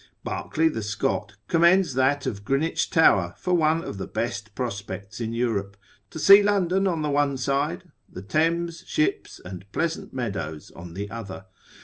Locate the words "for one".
3.37-3.83